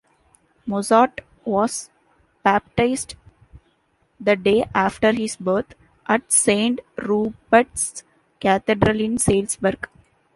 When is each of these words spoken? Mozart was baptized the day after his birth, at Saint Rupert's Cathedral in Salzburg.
Mozart 0.65 1.21
was 1.45 1.91
baptized 2.41 3.13
the 4.19 4.35
day 4.35 4.67
after 4.73 5.11
his 5.11 5.35
birth, 5.35 5.75
at 6.07 6.31
Saint 6.31 6.79
Rupert's 6.97 8.03
Cathedral 8.39 8.99
in 8.99 9.19
Salzburg. 9.19 9.87